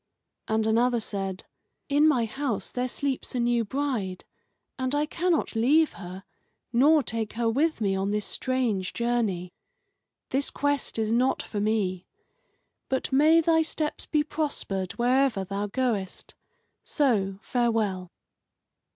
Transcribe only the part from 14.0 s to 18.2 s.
be prospered wherever thou goest. So, farewell."